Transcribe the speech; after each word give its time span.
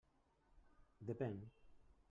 Depèn. 1.11 1.35